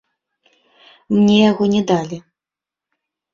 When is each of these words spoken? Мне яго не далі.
Мне 1.15 1.35
яго 1.51 1.63
не 1.75 1.81
далі. 1.93 2.17